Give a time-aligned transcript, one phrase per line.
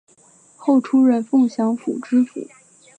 [0.57, 2.47] 后出任凤翔府知府。